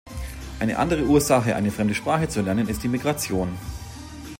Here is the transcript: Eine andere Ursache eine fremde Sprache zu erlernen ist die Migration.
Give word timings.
Eine 0.59 0.79
andere 0.79 1.03
Ursache 1.05 1.55
eine 1.55 1.69
fremde 1.69 1.93
Sprache 1.93 2.27
zu 2.27 2.39
erlernen 2.39 2.67
ist 2.67 2.81
die 2.81 2.87
Migration. 2.87 3.55